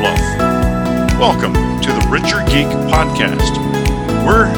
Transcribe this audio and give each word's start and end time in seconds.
fluff, 0.00 0.40
welcome 1.20 1.52
to 1.52 1.92
the 1.92 2.08
Richer 2.08 2.40
Geek 2.48 2.72
Podcast. 2.88 3.52
We're 4.24 4.48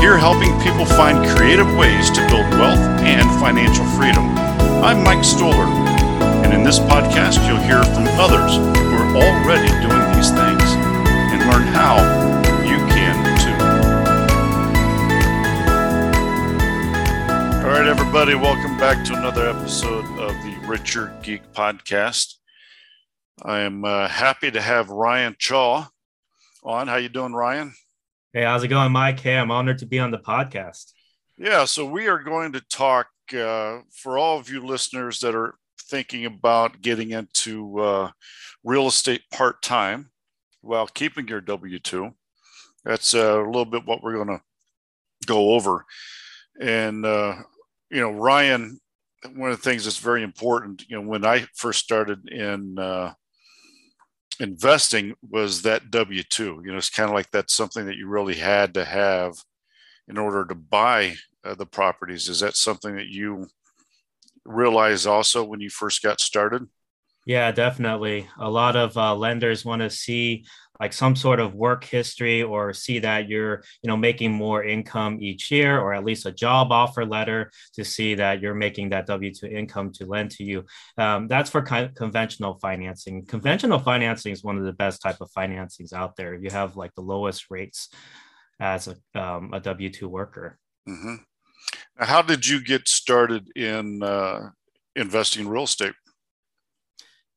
here 0.00 0.18
helping 0.18 0.50
people 0.66 0.84
find 0.84 1.24
creative 1.36 1.70
ways 1.76 2.10
to 2.10 2.18
build 2.26 2.50
wealth 2.58 2.82
and 3.06 3.22
financial 3.38 3.84
freedom. 3.94 4.24
I'm 4.82 5.04
Mike 5.04 5.22
Stohler, 5.22 5.70
and 6.42 6.52
in 6.52 6.64
this 6.64 6.80
podcast, 6.80 7.46
you'll 7.46 7.62
hear 7.62 7.84
from 7.84 8.08
others 8.18 8.56
who 8.56 8.96
are 8.98 9.14
already 9.14 9.70
doing 9.78 10.02
these 10.18 10.34
things 10.34 10.66
and 11.30 11.38
learn 11.46 11.70
how 11.70 12.02
you 12.66 12.78
can 12.90 13.14
too. 13.38 13.54
All 17.62 17.70
right, 17.70 17.86
everybody, 17.86 18.34
welcome 18.34 18.76
back 18.78 19.04
to 19.06 19.14
another 19.14 19.48
episode 19.50 20.04
of 20.18 20.32
the 20.42 20.58
Richer 20.66 21.16
Geek 21.22 21.52
Podcast. 21.52 22.38
I 23.42 23.60
am 23.60 23.84
uh, 23.84 24.06
happy 24.08 24.50
to 24.50 24.60
have 24.60 24.90
Ryan 24.90 25.34
Shaw 25.38 25.86
on. 26.62 26.86
How 26.86 26.96
you 26.96 27.08
doing, 27.08 27.32
Ryan? 27.32 27.74
Hey, 28.32 28.44
how's 28.44 28.62
it 28.62 28.68
going, 28.68 28.92
Mike? 28.92 29.18
Hey, 29.18 29.36
I'm 29.36 29.50
honored 29.50 29.78
to 29.78 29.86
be 29.86 29.98
on 29.98 30.12
the 30.12 30.18
podcast. 30.18 30.92
Yeah, 31.36 31.64
so 31.64 31.84
we 31.84 32.06
are 32.06 32.22
going 32.22 32.52
to 32.52 32.60
talk 32.60 33.08
uh, 33.36 33.80
for 33.92 34.18
all 34.18 34.38
of 34.38 34.48
you 34.48 34.64
listeners 34.64 35.18
that 35.20 35.34
are 35.34 35.56
thinking 35.82 36.26
about 36.26 36.80
getting 36.80 37.10
into 37.10 37.80
uh, 37.80 38.10
real 38.62 38.86
estate 38.86 39.22
part 39.32 39.62
time 39.62 40.10
while 40.60 40.86
keeping 40.86 41.26
your 41.26 41.40
W 41.40 41.78
2. 41.80 42.10
That's 42.84 43.14
uh, 43.14 43.42
a 43.42 43.46
little 43.46 43.64
bit 43.64 43.84
what 43.84 44.02
we're 44.02 44.14
going 44.14 44.38
to 44.38 44.40
go 45.26 45.54
over. 45.54 45.84
And, 46.60 47.04
uh, 47.04 47.34
you 47.90 48.00
know, 48.00 48.12
Ryan, 48.12 48.78
one 49.34 49.50
of 49.50 49.56
the 49.56 49.68
things 49.68 49.84
that's 49.84 49.98
very 49.98 50.22
important, 50.22 50.84
you 50.88 50.96
know, 50.96 51.08
when 51.08 51.24
I 51.24 51.46
first 51.54 51.80
started 51.82 52.28
in 52.28 52.78
uh, 52.78 53.14
investing 54.40 55.14
was 55.28 55.62
that 55.62 55.90
W 55.90 56.22
2. 56.22 56.62
You 56.64 56.72
know, 56.72 56.78
it's 56.78 56.90
kind 56.90 57.08
of 57.08 57.14
like 57.14 57.30
that's 57.30 57.54
something 57.54 57.86
that 57.86 57.96
you 57.96 58.08
really 58.08 58.34
had 58.34 58.74
to 58.74 58.84
have 58.84 59.34
in 60.08 60.18
order 60.18 60.44
to 60.44 60.54
buy 60.54 61.14
uh, 61.44 61.54
the 61.54 61.66
properties. 61.66 62.28
Is 62.28 62.40
that 62.40 62.56
something 62.56 62.96
that 62.96 63.08
you 63.08 63.46
realize 64.44 65.06
also 65.06 65.44
when 65.44 65.60
you 65.60 65.70
first 65.70 66.02
got 66.02 66.20
started? 66.20 66.66
Yeah, 67.26 67.50
definitely. 67.52 68.28
A 68.38 68.50
lot 68.50 68.76
of 68.76 68.96
uh, 68.96 69.14
lenders 69.14 69.64
want 69.64 69.80
to 69.80 69.88
see 69.88 70.44
like 70.80 70.92
some 70.92 71.14
sort 71.14 71.40
of 71.40 71.54
work 71.54 71.84
history 71.84 72.42
or 72.42 72.72
see 72.72 72.98
that 72.98 73.28
you're 73.28 73.62
you 73.82 73.88
know 73.88 73.96
making 73.96 74.32
more 74.32 74.64
income 74.64 75.18
each 75.20 75.50
year 75.50 75.78
or 75.78 75.94
at 75.94 76.04
least 76.04 76.26
a 76.26 76.32
job 76.32 76.72
offer 76.72 77.04
letter 77.04 77.50
to 77.74 77.84
see 77.84 78.14
that 78.14 78.40
you're 78.40 78.54
making 78.54 78.88
that 78.90 79.06
w2 79.06 79.50
income 79.50 79.92
to 79.92 80.06
lend 80.06 80.30
to 80.30 80.44
you. 80.44 80.64
Um, 80.98 81.28
that's 81.28 81.50
for 81.50 81.62
conventional 81.62 82.58
financing. 82.58 83.24
Conventional 83.24 83.78
financing 83.78 84.32
is 84.32 84.42
one 84.42 84.58
of 84.58 84.64
the 84.64 84.72
best 84.72 85.00
type 85.02 85.20
of 85.20 85.30
financings 85.30 85.92
out 85.92 86.16
there 86.16 86.34
you 86.34 86.50
have 86.50 86.76
like 86.76 86.94
the 86.94 87.02
lowest 87.02 87.46
rates 87.50 87.88
as 88.60 88.88
a, 88.88 89.20
um, 89.20 89.52
a 89.52 89.60
w2 89.60 90.02
worker. 90.02 90.58
Mm-hmm. 90.88 91.14
how 91.96 92.20
did 92.20 92.46
you 92.46 92.62
get 92.62 92.88
started 92.88 93.50
in 93.56 94.02
uh, 94.02 94.50
investing 94.94 95.46
in 95.46 95.48
real 95.48 95.62
estate 95.64 95.94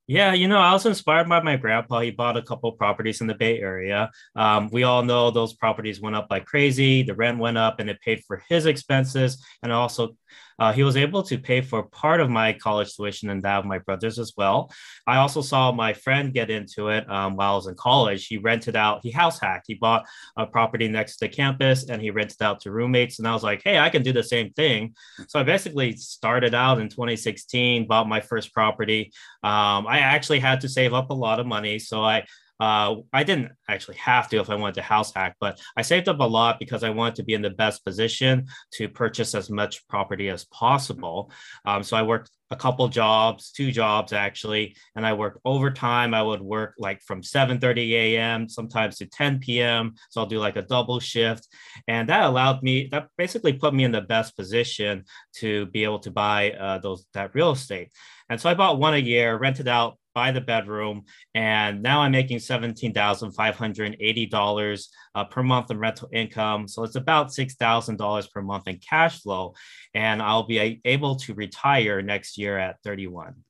yeah, 0.07 0.33
you 0.33 0.47
know, 0.47 0.59
I 0.59 0.71
was 0.71 0.85
inspired 0.85 1.27
by 1.27 1.41
my 1.41 1.57
grandpa. 1.57 1.99
He 1.99 2.11
bought 2.11 2.37
a 2.37 2.41
couple 2.41 2.71
properties 2.71 3.19
in 3.19 3.27
the 3.27 3.35
Bay 3.35 3.59
Area. 3.59 4.09
Um, 4.37 4.69
we 4.71 4.83
all 4.83 5.03
know 5.03 5.31
those 5.31 5.53
properties 5.53 5.99
went 5.99 6.15
up 6.15 6.27
like 6.29 6.45
crazy. 6.45 7.03
The 7.03 7.13
rent 7.13 7.39
went 7.39 7.57
up, 7.57 7.81
and 7.81 7.89
it 7.89 7.99
paid 7.99 8.23
for 8.25 8.41
his 8.47 8.65
expenses, 8.65 9.43
and 9.61 9.73
also 9.73 10.15
uh, 10.59 10.73
he 10.73 10.83
was 10.83 10.97
able 10.97 11.23
to 11.23 11.37
pay 11.37 11.61
for 11.61 11.83
part 11.83 12.19
of 12.19 12.29
my 12.29 12.53
college 12.53 12.95
tuition 12.95 13.29
and 13.29 13.43
that 13.43 13.59
of 13.59 13.65
my 13.65 13.79
brothers 13.79 14.17
as 14.19 14.33
well. 14.35 14.71
I 15.05 15.17
also 15.17 15.41
saw 15.41 15.71
my 15.71 15.93
friend 15.93 16.33
get 16.33 16.49
into 16.49 16.89
it 16.89 17.09
um, 17.09 17.35
while 17.35 17.53
I 17.53 17.55
was 17.55 17.67
in 17.67 17.75
college. 17.75 18.27
He 18.27 18.37
rented 18.37 18.75
out, 18.75 19.01
he 19.03 19.11
house 19.11 19.39
hacked. 19.39 19.65
He 19.67 19.75
bought 19.75 20.05
a 20.35 20.45
property 20.45 20.87
next 20.87 21.17
to 21.17 21.27
campus 21.27 21.89
and 21.89 22.01
he 22.01 22.09
rented 22.09 22.41
out 22.41 22.61
to 22.61 22.71
roommates. 22.71 23.19
And 23.19 23.27
I 23.27 23.33
was 23.33 23.43
like, 23.43 23.61
hey, 23.63 23.77
I 23.77 23.89
can 23.89 24.03
do 24.03 24.13
the 24.13 24.23
same 24.23 24.51
thing. 24.53 24.95
So 25.27 25.39
I 25.39 25.43
basically 25.43 25.95
started 25.95 26.53
out 26.53 26.79
in 26.79 26.89
2016, 26.89 27.87
bought 27.87 28.07
my 28.07 28.21
first 28.21 28.53
property. 28.53 29.11
Um, 29.43 29.87
I 29.87 29.99
actually 29.99 30.39
had 30.39 30.61
to 30.61 30.69
save 30.69 30.93
up 30.93 31.09
a 31.09 31.13
lot 31.13 31.39
of 31.39 31.45
money. 31.45 31.79
So 31.79 32.03
I 32.03 32.25
uh, 32.59 32.95
I 33.13 33.23
didn't 33.23 33.51
actually 33.69 33.97
have 33.97 34.29
to 34.29 34.39
if 34.39 34.49
I 34.49 34.55
wanted 34.55 34.75
to 34.75 34.81
house 34.81 35.13
hack, 35.13 35.35
but 35.39 35.59
I 35.75 35.81
saved 35.81 36.09
up 36.09 36.19
a 36.19 36.23
lot 36.23 36.59
because 36.59 36.83
I 36.83 36.89
wanted 36.89 37.15
to 37.15 37.23
be 37.23 37.33
in 37.33 37.41
the 37.41 37.49
best 37.51 37.85
position 37.85 38.47
to 38.73 38.89
purchase 38.89 39.35
as 39.35 39.49
much 39.49 39.87
property 39.87 40.29
as 40.29 40.45
possible. 40.45 41.31
Um, 41.65 41.83
so 41.83 41.97
I 41.97 42.01
worked 42.01 42.31
a 42.49 42.55
couple 42.55 42.87
jobs, 42.87 43.51
two 43.51 43.71
jobs 43.71 44.13
actually, 44.13 44.75
and 44.95 45.05
I 45.05 45.13
worked 45.13 45.39
overtime. 45.43 46.13
I 46.13 46.23
would 46.23 46.41
work 46.41 46.75
like 46.77 47.01
from 47.01 47.21
7:30 47.21 47.91
a.m. 47.91 48.49
sometimes 48.49 48.97
to 48.97 49.05
10 49.05 49.39
p.m. 49.39 49.95
So 50.09 50.21
I'll 50.21 50.27
do 50.27 50.39
like 50.39 50.55
a 50.55 50.61
double 50.61 50.99
shift, 50.99 51.47
and 51.87 52.09
that 52.09 52.23
allowed 52.23 52.63
me. 52.63 52.87
That 52.91 53.09
basically 53.17 53.53
put 53.53 53.73
me 53.73 53.83
in 53.83 53.91
the 53.91 54.01
best 54.01 54.35
position 54.35 55.03
to 55.37 55.65
be 55.67 55.83
able 55.83 55.99
to 55.99 56.11
buy 56.11 56.51
uh, 56.51 56.77
those 56.79 57.05
that 57.13 57.35
real 57.35 57.51
estate. 57.51 57.91
And 58.29 58.39
so 58.39 58.49
I 58.49 58.53
bought 58.53 58.79
one 58.79 58.93
a 58.93 58.97
year, 58.97 59.37
rented 59.37 59.67
out 59.67 59.97
by 60.17 60.31
the 60.31 60.41
bedroom, 60.41 61.05
and 61.35 61.83
now 61.83 62.01
I'm 62.01 62.11
making 62.11 62.39
seventeen 62.39 62.91
thousand 62.91 63.33
five 63.33 63.55
hundred 63.55 63.95
eighty 63.99 64.25
dollars 64.25 64.89
uh, 65.13 65.23
per 65.25 65.43
month 65.43 65.69
in 65.69 65.77
rental 65.77 66.09
income. 66.11 66.67
So 66.67 66.83
it's 66.83 66.95
about 66.95 67.31
six 67.31 67.53
thousand 67.53 67.97
dollars 67.97 68.27
per 68.27 68.41
month 68.41 68.67
in 68.67 68.79
cash 68.79 69.21
flow, 69.21 69.53
and 69.93 70.19
I'll 70.19 70.47
be 70.47 70.81
able 70.85 71.17
to 71.17 71.35
retire 71.35 72.01
next 72.01 72.36
year 72.37 72.57
at 72.57 72.81
thirty 72.83 73.07
one. 73.07 73.43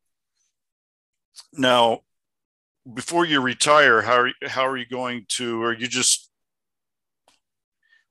Now, 1.53 2.01
before 2.91 3.25
you 3.25 3.41
retire, 3.41 4.01
how 4.01 4.21
are, 4.21 4.31
how 4.47 4.67
are 4.67 4.77
you 4.77 4.87
going 4.87 5.25
to? 5.29 5.61
Are 5.63 5.73
you 5.73 5.87
just 5.87 6.31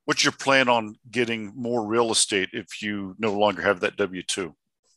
what's 0.05 0.25
your 0.25 0.33
plan 0.33 0.69
on 0.69 0.97
getting 1.11 1.53
more 1.57 1.85
real 1.85 2.13
estate 2.13 2.51
if 2.53 2.81
you 2.81 3.15
no 3.19 3.33
longer 3.33 3.63
have 3.63 3.81
that 3.81 3.97
W 3.97 4.23
two? 4.23 4.55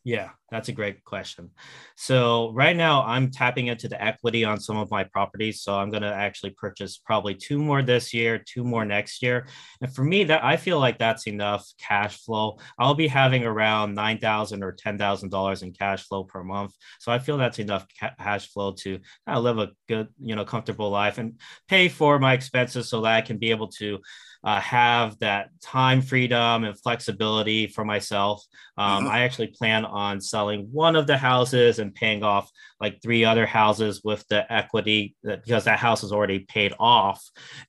Yeah, 0.09 0.29
that's 0.49 0.69
a 0.69 0.71
great 0.71 1.03
question. 1.03 1.51
So 1.95 2.51
right 2.53 2.75
now 2.75 3.03
I'm 3.03 3.29
tapping 3.29 3.67
into 3.67 3.87
the 3.87 4.03
equity 4.03 4.43
on 4.43 4.59
some 4.59 4.75
of 4.75 4.89
my 4.89 5.03
properties. 5.03 5.61
So 5.61 5.77
I'm 5.77 5.91
going 5.91 6.01
to 6.01 6.11
actually 6.11 6.49
purchase 6.57 6.97
probably 6.97 7.35
two 7.35 7.59
more 7.59 7.83
this 7.83 8.11
year, 8.11 8.39
two 8.43 8.63
more 8.63 8.85
next 8.85 9.21
year. 9.21 9.45
And 9.81 9.93
for 9.93 10.03
me 10.03 10.23
that 10.23 10.43
I 10.43 10.57
feel 10.57 10.79
like 10.79 10.97
that's 10.97 11.27
enough 11.27 11.63
cash 11.79 12.17
flow. 12.23 12.57
I'll 12.79 12.95
be 12.95 13.07
having 13.07 13.43
around 13.43 13.93
9,000 13.93 14.63
or 14.63 14.73
$10,000 14.73 15.61
in 15.61 15.73
cash 15.73 16.07
flow 16.07 16.23
per 16.23 16.43
month. 16.43 16.73
So 16.99 17.11
I 17.11 17.19
feel 17.19 17.37
that's 17.37 17.59
enough 17.59 17.85
cash 18.17 18.51
flow 18.51 18.71
to 18.79 18.99
kind 19.27 19.43
live 19.43 19.59
a 19.59 19.69
good, 19.87 20.07
you 20.19 20.35
know, 20.35 20.43
comfortable 20.43 20.89
life 20.89 21.19
and 21.19 21.39
pay 21.67 21.87
for 21.87 22.17
my 22.17 22.33
expenses 22.33 22.89
so 22.89 23.01
that 23.01 23.15
I 23.15 23.21
can 23.21 23.37
be 23.37 23.51
able 23.51 23.67
to 23.77 23.99
uh, 24.43 24.59
have 24.61 25.17
that 25.19 25.49
time 25.61 26.01
freedom 26.01 26.63
and 26.63 26.79
flexibility 26.79 27.67
for 27.67 27.83
myself. 27.83 28.43
Um, 28.77 29.03
mm-hmm. 29.03 29.13
I 29.13 29.21
actually 29.21 29.47
plan 29.47 29.85
on 29.85 30.21
selling 30.21 30.69
one 30.71 30.95
of 30.95 31.07
the 31.07 31.17
houses 31.17 31.79
and 31.79 31.93
paying 31.93 32.23
off 32.23 32.49
like 32.79 33.01
three 33.01 33.25
other 33.25 33.45
houses 33.45 34.01
with 34.03 34.25
the 34.29 34.51
equity 34.51 35.15
that, 35.23 35.43
because 35.43 35.65
that 35.65 35.79
house 35.79 36.03
is 36.03 36.13
already 36.13 36.39
paid 36.39 36.73
off. 36.79 37.21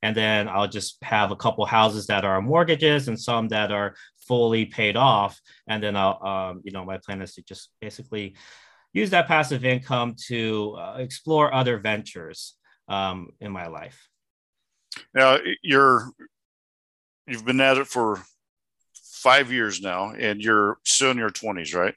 And 0.02 0.16
then 0.16 0.48
I'll 0.48 0.68
just 0.68 0.98
have 1.02 1.32
a 1.32 1.36
couple 1.36 1.64
houses 1.66 2.06
that 2.06 2.24
are 2.24 2.40
mortgages 2.40 3.08
and 3.08 3.20
some 3.20 3.48
that 3.48 3.72
are 3.72 3.94
fully 4.28 4.66
paid 4.66 4.96
off. 4.96 5.40
And 5.66 5.82
then 5.82 5.96
I'll, 5.96 6.24
um, 6.24 6.60
you 6.62 6.70
know, 6.70 6.84
my 6.84 6.98
plan 6.98 7.20
is 7.20 7.34
to 7.34 7.42
just 7.42 7.70
basically 7.80 8.36
use 8.92 9.10
that 9.10 9.26
passive 9.26 9.64
income 9.64 10.14
to 10.28 10.76
uh, 10.78 10.96
explore 10.98 11.52
other 11.52 11.78
ventures 11.78 12.54
um, 12.86 13.30
in 13.40 13.50
my 13.50 13.66
life. 13.66 14.08
Now, 15.14 15.38
you're 15.62 16.10
you've 17.30 17.44
been 17.44 17.60
at 17.60 17.78
it 17.78 17.86
for 17.86 18.20
five 18.94 19.52
years 19.52 19.80
now, 19.80 20.12
and 20.12 20.40
you're 20.40 20.78
still 20.84 21.10
in 21.10 21.18
your 21.18 21.30
twenties, 21.30 21.74
right? 21.74 21.94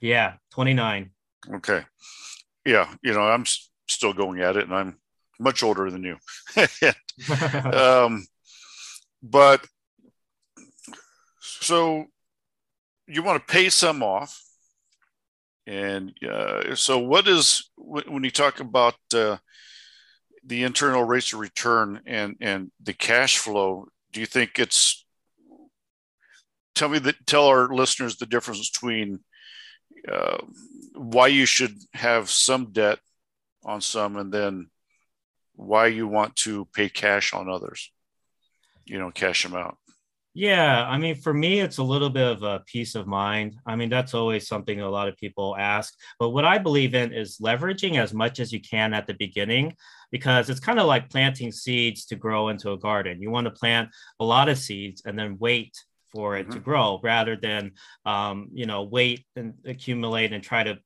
Yeah, 0.00 0.34
twenty 0.50 0.74
nine. 0.74 1.10
Okay. 1.50 1.82
Yeah, 2.64 2.88
you 3.02 3.12
know, 3.12 3.22
I'm 3.22 3.44
still 3.88 4.12
going 4.12 4.40
at 4.40 4.56
it, 4.56 4.64
and 4.64 4.74
I'm 4.74 4.98
much 5.38 5.62
older 5.62 5.90
than 5.90 6.04
you. 6.04 6.16
um, 7.72 8.24
but 9.22 9.66
so 11.40 12.06
you 13.06 13.22
want 13.22 13.46
to 13.46 13.52
pay 13.52 13.68
some 13.68 14.02
off, 14.02 14.40
and 15.66 16.12
uh, 16.28 16.74
so 16.74 16.98
what 16.98 17.28
is 17.28 17.70
when 17.76 18.24
you 18.24 18.30
talk 18.30 18.60
about 18.60 18.94
uh, 19.14 19.36
the 20.44 20.62
internal 20.62 21.04
rates 21.04 21.32
of 21.32 21.40
return 21.40 22.00
and 22.06 22.36
and 22.40 22.70
the 22.82 22.94
cash 22.94 23.38
flow, 23.38 23.86
do 24.12 24.20
you 24.20 24.26
think 24.26 24.58
it's 24.58 25.04
tell 26.74 26.88
me 26.88 26.98
that 26.98 27.26
tell 27.26 27.46
our 27.46 27.68
listeners 27.68 28.16
the 28.16 28.26
difference 28.26 28.70
between 28.70 29.20
uh, 30.10 30.38
why 30.94 31.26
you 31.26 31.46
should 31.46 31.76
have 31.94 32.30
some 32.30 32.72
debt 32.72 32.98
on 33.64 33.80
some 33.80 34.16
and 34.16 34.32
then 34.32 34.68
why 35.54 35.86
you 35.86 36.06
want 36.08 36.34
to 36.34 36.66
pay 36.72 36.88
cash 36.88 37.32
on 37.32 37.48
others 37.48 37.90
you 38.84 38.98
know 38.98 39.10
cash 39.10 39.42
them 39.42 39.54
out 39.54 39.76
yeah, 40.34 40.86
I 40.88 40.96
mean, 40.96 41.14
for 41.16 41.34
me, 41.34 41.60
it's 41.60 41.76
a 41.76 41.82
little 41.82 42.08
bit 42.08 42.26
of 42.26 42.42
a 42.42 42.62
peace 42.66 42.94
of 42.94 43.06
mind. 43.06 43.56
I 43.66 43.76
mean, 43.76 43.90
that's 43.90 44.14
always 44.14 44.48
something 44.48 44.80
a 44.80 44.88
lot 44.88 45.08
of 45.08 45.16
people 45.18 45.54
ask. 45.58 45.94
But 46.18 46.30
what 46.30 46.46
I 46.46 46.56
believe 46.56 46.94
in 46.94 47.12
is 47.12 47.36
leveraging 47.36 47.98
as 47.98 48.14
much 48.14 48.40
as 48.40 48.50
you 48.50 48.60
can 48.60 48.94
at 48.94 49.06
the 49.06 49.12
beginning, 49.12 49.76
because 50.10 50.48
it's 50.48 50.60
kind 50.60 50.78
of 50.78 50.86
like 50.86 51.10
planting 51.10 51.52
seeds 51.52 52.06
to 52.06 52.16
grow 52.16 52.48
into 52.48 52.72
a 52.72 52.78
garden. 52.78 53.20
You 53.20 53.30
want 53.30 53.44
to 53.44 53.50
plant 53.50 53.90
a 54.20 54.24
lot 54.24 54.48
of 54.48 54.56
seeds 54.56 55.02
and 55.04 55.18
then 55.18 55.36
wait 55.38 55.76
for 56.10 56.36
it 56.36 56.44
mm-hmm. 56.44 56.54
to 56.54 56.60
grow 56.60 56.98
rather 57.02 57.36
than, 57.36 57.72
um, 58.06 58.48
you 58.54 58.64
know, 58.64 58.84
wait 58.84 59.26
and 59.36 59.52
accumulate 59.66 60.32
and 60.32 60.42
try 60.42 60.64
to 60.64 60.78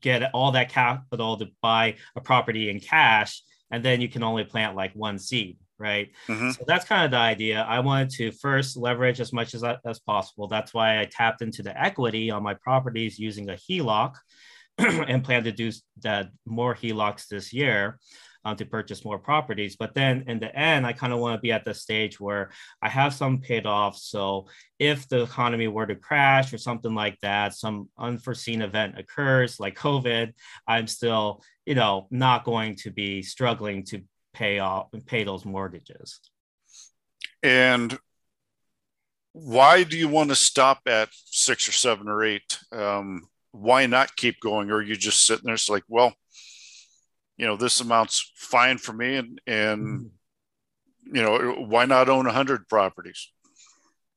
get 0.00 0.30
all 0.32 0.52
that 0.52 0.70
capital 0.70 1.36
to 1.36 1.48
buy 1.60 1.96
a 2.16 2.22
property 2.22 2.70
in 2.70 2.80
cash. 2.80 3.42
And 3.70 3.84
then 3.84 4.00
you 4.00 4.08
can 4.08 4.22
only 4.22 4.44
plant 4.44 4.76
like 4.76 4.92
one 4.94 5.18
seed 5.18 5.58
right? 5.78 6.10
Mm-hmm. 6.28 6.50
So 6.50 6.64
that's 6.66 6.84
kind 6.84 7.04
of 7.04 7.10
the 7.12 7.18
idea. 7.18 7.62
I 7.62 7.80
wanted 7.80 8.10
to 8.10 8.32
first 8.32 8.76
leverage 8.76 9.20
as 9.20 9.32
much 9.32 9.54
as, 9.54 9.64
as 9.84 10.00
possible. 10.00 10.48
That's 10.48 10.74
why 10.74 11.00
I 11.00 11.04
tapped 11.04 11.42
into 11.42 11.62
the 11.62 11.80
equity 11.80 12.30
on 12.30 12.42
my 12.42 12.54
properties 12.54 13.18
using 13.18 13.48
a 13.48 13.54
HELOC 13.54 14.14
and 14.78 15.24
plan 15.24 15.44
to 15.44 15.52
do 15.52 15.70
that 16.02 16.30
more 16.46 16.74
HELOCs 16.74 17.28
this 17.28 17.52
year. 17.52 17.98
Um, 18.44 18.56
to 18.56 18.64
purchase 18.64 19.04
more 19.04 19.18
properties. 19.18 19.76
But 19.76 19.94
then 19.94 20.24
in 20.28 20.38
the 20.38 20.54
end, 20.56 20.86
I 20.86 20.92
kind 20.92 21.12
of 21.12 21.18
want 21.18 21.36
to 21.36 21.40
be 21.40 21.50
at 21.50 21.64
the 21.64 21.74
stage 21.74 22.20
where 22.20 22.50
I 22.80 22.88
have 22.88 23.12
some 23.12 23.40
paid 23.40 23.66
off. 23.66 23.98
So 23.98 24.46
if 24.78 25.08
the 25.08 25.22
economy 25.22 25.66
were 25.66 25.86
to 25.86 25.96
crash 25.96 26.52
or 26.52 26.58
something 26.58 26.94
like 26.94 27.18
that, 27.20 27.54
some 27.54 27.90
unforeseen 27.98 28.62
event 28.62 28.96
occurs 28.96 29.58
like 29.58 29.76
COVID, 29.76 30.32
I'm 30.68 30.86
still, 30.86 31.42
you 31.66 31.74
know, 31.74 32.06
not 32.10 32.44
going 32.44 32.76
to 32.76 32.92
be 32.92 33.22
struggling 33.22 33.84
to 33.86 34.02
pay 34.32 34.58
off 34.58 34.88
and 34.92 35.04
pay 35.04 35.24
those 35.24 35.44
mortgages. 35.44 36.20
And 37.42 37.98
why 39.32 39.84
do 39.84 39.96
you 39.96 40.08
want 40.08 40.30
to 40.30 40.36
stop 40.36 40.80
at 40.86 41.08
six 41.12 41.68
or 41.68 41.72
seven 41.72 42.08
or 42.08 42.24
eight? 42.24 42.58
Um, 42.72 43.28
why 43.52 43.86
not 43.86 44.16
keep 44.16 44.40
going? 44.40 44.70
Or 44.70 44.76
are 44.76 44.82
you 44.82 44.96
just 44.96 45.26
sitting 45.26 45.44
there? 45.44 45.54
It's 45.54 45.68
like, 45.68 45.84
well, 45.88 46.14
you 47.36 47.46
know, 47.46 47.56
this 47.56 47.80
amount's 47.80 48.32
fine 48.34 48.78
for 48.78 48.92
me, 48.92 49.16
and 49.16 49.40
and 49.46 49.86
mm-hmm. 49.86 51.16
you 51.16 51.22
know, 51.22 51.66
why 51.68 51.84
not 51.84 52.08
own 52.08 52.26
a 52.26 52.32
hundred 52.32 52.68
properties? 52.68 53.30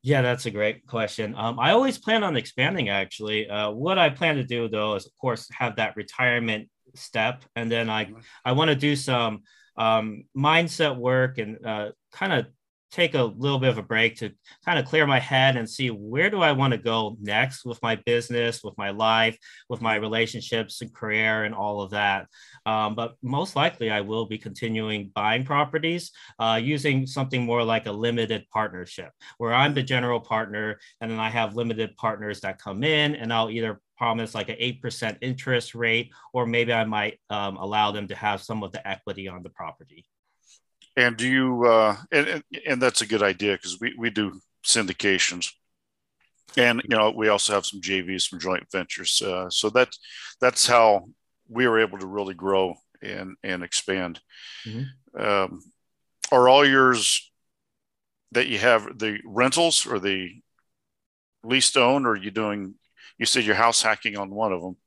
Yeah, 0.01 0.23
that's 0.23 0.47
a 0.47 0.51
great 0.51 0.87
question. 0.87 1.35
Um, 1.37 1.59
I 1.59 1.71
always 1.71 1.99
plan 1.99 2.23
on 2.23 2.35
expanding. 2.35 2.89
Actually, 2.89 3.47
uh, 3.47 3.69
what 3.69 3.99
I 3.99 4.09
plan 4.09 4.37
to 4.37 4.43
do 4.43 4.67
though 4.67 4.95
is, 4.95 5.05
of 5.05 5.11
course, 5.21 5.47
have 5.51 5.75
that 5.75 5.95
retirement 5.95 6.67
step, 6.95 7.43
and 7.55 7.71
then 7.71 7.89
I 7.89 8.05
mm-hmm. 8.05 8.19
I 8.43 8.53
want 8.53 8.69
to 8.69 8.75
do 8.75 8.95
some 8.95 9.43
um, 9.77 10.23
mindset 10.37 10.97
work 10.97 11.37
and 11.37 11.65
uh, 11.65 11.91
kind 12.11 12.33
of 12.33 12.45
take 12.91 13.15
a 13.15 13.23
little 13.23 13.57
bit 13.57 13.69
of 13.69 13.77
a 13.77 13.83
break 13.83 14.17
to 14.17 14.31
kind 14.65 14.77
of 14.77 14.85
clear 14.85 15.07
my 15.07 15.19
head 15.19 15.55
and 15.55 15.69
see 15.69 15.89
where 15.89 16.29
do 16.29 16.41
I 16.41 16.51
want 16.51 16.71
to 16.71 16.77
go 16.77 17.17
next 17.21 17.63
with 17.63 17.81
my 17.81 17.95
business, 17.95 18.63
with 18.63 18.77
my 18.77 18.89
life, 18.89 19.37
with 19.69 19.81
my 19.81 19.95
relationships 19.95 20.81
and 20.81 20.93
career 20.93 21.45
and 21.45 21.55
all 21.55 21.81
of 21.81 21.91
that. 21.91 22.27
Um, 22.65 22.95
but 22.95 23.15
most 23.23 23.55
likely, 23.55 23.89
I 23.89 24.01
will 24.01 24.25
be 24.25 24.37
continuing 24.37 25.11
buying 25.15 25.45
properties 25.45 26.11
uh, 26.37 26.59
using 26.61 27.07
something 27.07 27.43
more 27.43 27.63
like 27.63 27.85
a 27.85 27.91
limited 27.91 28.45
partnership, 28.51 29.11
where 29.37 29.53
I'm 29.53 29.73
the 29.73 29.83
general 29.83 30.19
partner 30.19 30.79
and 30.99 31.09
then 31.09 31.19
I 31.19 31.29
have 31.29 31.55
limited 31.55 31.95
partners 31.95 32.41
that 32.41 32.59
come 32.59 32.83
in 32.83 33.15
and 33.15 33.31
I'll 33.31 33.49
either 33.49 33.79
promise 34.01 34.33
like 34.33 34.49
an 34.49 34.55
8% 34.55 35.17
interest 35.21 35.75
rate, 35.75 36.09
or 36.33 36.47
maybe 36.47 36.73
I 36.73 36.85
might 36.85 37.19
um, 37.29 37.57
allow 37.57 37.91
them 37.91 38.07
to 38.07 38.15
have 38.15 38.41
some 38.41 38.63
of 38.63 38.71
the 38.71 38.85
equity 38.87 39.27
on 39.27 39.43
the 39.43 39.49
property. 39.49 40.05
And 40.97 41.15
do 41.15 41.27
you, 41.27 41.65
uh, 41.65 41.95
and, 42.11 42.43
and 42.65 42.81
that's 42.81 43.01
a 43.01 43.05
good 43.05 43.21
idea 43.21 43.53
because 43.53 43.79
we, 43.79 43.93
we 43.95 44.09
do 44.09 44.41
syndications 44.65 45.51
and 46.57 46.81
you 46.83 46.97
know 46.97 47.11
we 47.15 47.29
also 47.29 47.53
have 47.53 47.65
some 47.65 47.81
JVs, 47.81 48.29
some 48.29 48.39
joint 48.39 48.63
ventures. 48.71 49.21
Uh, 49.21 49.49
so 49.49 49.69
that's 49.69 49.99
that's 50.39 50.67
how 50.67 51.07
we 51.47 51.67
were 51.67 51.79
able 51.79 51.99
to 51.99 52.07
really 52.07 52.33
grow 52.33 52.75
and 53.01 53.35
and 53.43 53.63
expand. 53.63 54.19
Mm-hmm. 54.65 55.21
Um, 55.21 55.61
are 56.31 56.49
all 56.49 56.65
yours 56.65 57.31
that 58.31 58.47
you 58.47 58.59
have 58.59 58.97
the 58.97 59.19
rentals 59.25 59.85
or 59.85 59.99
the 59.99 60.29
leased 61.43 61.77
own, 61.77 62.05
or 62.05 62.11
are 62.11 62.17
you 62.17 62.31
doing 62.31 62.75
you 63.17 63.25
said 63.25 63.43
you're 63.43 63.55
house 63.55 63.81
hacking 63.81 64.17
on 64.17 64.29
one 64.29 64.53
of 64.53 64.61
them. 64.61 64.77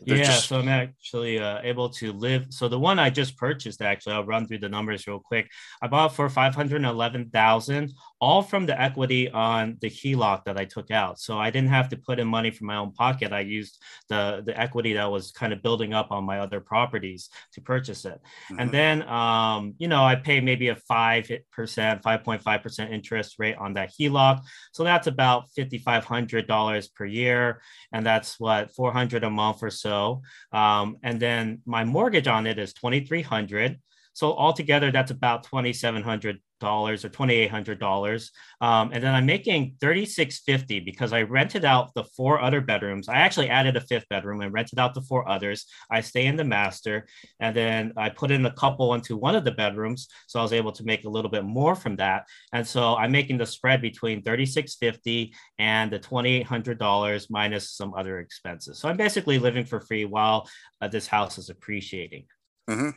They're 0.00 0.18
yeah, 0.18 0.24
just... 0.24 0.48
so 0.48 0.58
I'm 0.58 0.68
actually 0.68 1.38
uh, 1.38 1.60
able 1.62 1.88
to 1.90 2.12
live. 2.12 2.46
So 2.50 2.68
the 2.68 2.78
one 2.78 2.98
I 2.98 3.08
just 3.08 3.36
purchased, 3.36 3.80
actually, 3.80 4.12
I'll 4.14 4.24
run 4.24 4.46
through 4.46 4.58
the 4.58 4.68
numbers 4.68 5.06
real 5.06 5.20
quick. 5.20 5.50
I 5.80 5.86
bought 5.86 6.14
for 6.14 6.28
five 6.28 6.54
hundred 6.54 6.84
eleven 6.84 7.30
thousand, 7.30 7.92
all 8.20 8.42
from 8.42 8.64
the 8.66 8.80
equity 8.80 9.30
on 9.30 9.76
the 9.80 9.90
HELOC 9.90 10.44
that 10.44 10.58
I 10.58 10.64
took 10.64 10.90
out. 10.90 11.20
So 11.20 11.38
I 11.38 11.50
didn't 11.50 11.68
have 11.68 11.88
to 11.90 11.96
put 11.96 12.18
in 12.18 12.26
money 12.26 12.50
from 12.50 12.66
my 12.66 12.76
own 12.76 12.92
pocket. 12.92 13.32
I 13.32 13.40
used 13.40 13.82
the 14.08 14.42
the 14.44 14.58
equity 14.58 14.94
that 14.94 15.10
was 15.10 15.32
kind 15.32 15.52
of 15.52 15.62
building 15.62 15.92
up 15.92 16.10
on 16.10 16.24
my 16.24 16.40
other 16.40 16.60
properties 16.60 17.28
to 17.52 17.60
purchase 17.60 18.04
it. 18.04 18.18
Mm-hmm. 18.50 18.60
And 18.60 18.70
then, 18.72 19.08
um, 19.08 19.74
you 19.78 19.88
know, 19.88 20.04
I 20.04 20.16
pay 20.16 20.40
maybe 20.40 20.68
a 20.68 20.76
five 20.76 21.30
percent, 21.52 22.02
five 22.02 22.24
point 22.24 22.42
five 22.42 22.62
percent 22.62 22.92
interest 22.92 23.36
rate 23.38 23.56
on 23.56 23.74
that 23.74 23.92
HELOC. 23.98 24.40
So 24.72 24.84
that's 24.84 25.06
about 25.06 25.50
fifty 25.54 25.78
five 25.78 26.04
hundred 26.04 26.46
dollars 26.46 26.88
per 26.88 27.04
year, 27.04 27.60
and 27.92 28.04
that's 28.04 28.40
what 28.40 28.74
four 28.74 28.92
hundred 28.92 29.24
a 29.24 29.30
month 29.30 29.62
or 29.62 29.70
so. 29.70 30.22
Um, 30.52 30.96
and 31.02 31.20
then 31.20 31.60
my 31.66 31.84
mortgage 31.84 32.28
on 32.28 32.46
it 32.46 32.58
is 32.58 32.72
2300 32.72 33.78
so 34.16 34.32
altogether, 34.32 34.90
that's 34.90 35.10
about 35.10 35.44
twenty 35.44 35.74
seven 35.74 36.02
hundred 36.02 36.40
dollars 36.58 37.04
or 37.04 37.10
twenty 37.10 37.34
eight 37.34 37.50
hundred 37.50 37.78
dollars, 37.78 38.30
um, 38.62 38.88
and 38.94 39.04
then 39.04 39.14
I'm 39.14 39.26
making 39.26 39.76
thirty 39.78 40.06
six 40.06 40.38
fifty 40.38 40.80
because 40.80 41.12
I 41.12 41.20
rented 41.20 41.66
out 41.66 41.92
the 41.92 42.04
four 42.04 42.40
other 42.40 42.62
bedrooms. 42.62 43.10
I 43.10 43.16
actually 43.16 43.50
added 43.50 43.76
a 43.76 43.82
fifth 43.82 44.08
bedroom 44.08 44.40
and 44.40 44.54
rented 44.54 44.78
out 44.78 44.94
the 44.94 45.02
four 45.02 45.28
others. 45.28 45.66
I 45.90 46.00
stay 46.00 46.24
in 46.24 46.36
the 46.36 46.44
master, 46.44 47.06
and 47.40 47.54
then 47.54 47.92
I 47.98 48.08
put 48.08 48.30
in 48.30 48.46
a 48.46 48.54
couple 48.54 48.94
into 48.94 49.18
one 49.18 49.36
of 49.36 49.44
the 49.44 49.52
bedrooms, 49.52 50.08
so 50.28 50.40
I 50.40 50.42
was 50.42 50.54
able 50.54 50.72
to 50.72 50.84
make 50.84 51.04
a 51.04 51.10
little 51.10 51.30
bit 51.30 51.44
more 51.44 51.74
from 51.74 51.96
that. 51.96 52.24
And 52.54 52.66
so 52.66 52.96
I'm 52.96 53.12
making 53.12 53.36
the 53.36 53.44
spread 53.44 53.82
between 53.82 54.22
thirty 54.22 54.46
six 54.46 54.76
fifty 54.76 55.34
and 55.58 55.92
the 55.92 55.98
twenty 55.98 56.36
eight 56.36 56.46
hundred 56.46 56.78
dollars 56.78 57.28
minus 57.28 57.70
some 57.70 57.92
other 57.92 58.18
expenses. 58.18 58.78
So 58.78 58.88
I'm 58.88 58.96
basically 58.96 59.38
living 59.38 59.66
for 59.66 59.78
free 59.78 60.06
while 60.06 60.48
uh, 60.80 60.88
this 60.88 61.06
house 61.06 61.36
is 61.36 61.50
appreciating. 61.50 62.24
Mm-hmm 62.70 62.96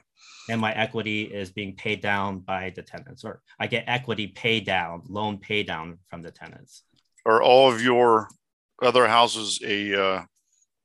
and 0.50 0.60
my 0.60 0.74
equity 0.74 1.24
is 1.24 1.52
being 1.52 1.76
paid 1.76 2.02
down 2.02 2.40
by 2.40 2.72
the 2.76 2.82
tenants, 2.82 3.24
or 3.24 3.42
I 3.60 3.68
get 3.68 3.84
equity 3.88 4.28
pay 4.28 4.60
down, 4.60 5.04
loan 5.08 5.38
pay 5.38 5.64
down 5.64 6.00
from 6.10 6.22
the 6.22 6.32
tenants. 6.32 6.84
Are 7.26 7.42
all 7.42 7.72
of 7.72 7.82
your 7.82 8.30
other 8.82 9.08
houses 9.08 9.60
a 9.64 10.02
uh, 10.02 10.24